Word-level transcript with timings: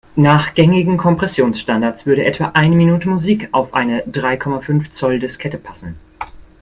Nach 0.15 0.55
gängigen 0.55 0.97
Kompressionsstandards 0.97 2.07
würde 2.07 2.25
etwa 2.25 2.49
eine 2.55 2.75
Minute 2.75 3.07
Musik 3.07 3.49
auf 3.51 3.75
eine 3.75 4.01
drei 4.07 4.35
Komma 4.35 4.59
fünf 4.61 4.91
Zoll-Diskette 4.93 5.59
passen. 5.59 5.93